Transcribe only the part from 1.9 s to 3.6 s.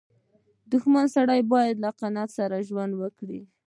قناعت سره ژوند وکړي.